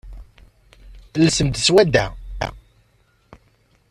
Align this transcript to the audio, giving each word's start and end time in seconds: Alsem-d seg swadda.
Alsem-d 1.17 1.55
seg 1.57 1.65
swadda. 1.67 2.05